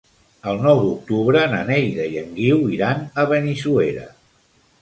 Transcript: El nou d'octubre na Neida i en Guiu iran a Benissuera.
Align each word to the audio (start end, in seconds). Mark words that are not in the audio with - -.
El 0.51 0.61
nou 0.61 0.79
d'octubre 0.85 1.43
na 1.51 1.59
Neida 1.69 2.07
i 2.15 2.19
en 2.23 2.33
Guiu 2.39 2.65
iran 2.79 3.07
a 3.25 3.27
Benissuera. 3.35 4.09